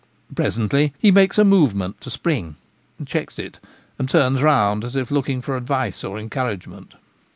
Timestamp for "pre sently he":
0.33-1.11